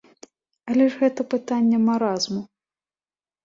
[0.73, 2.41] Але ж гэта пытанне маразму.